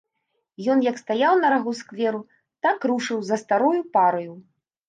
[0.75, 2.21] Ён, як стаяў на рагу скверу,
[2.67, 4.33] так рушыў за старою параю.